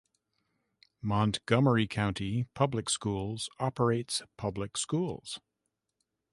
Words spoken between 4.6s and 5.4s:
schools.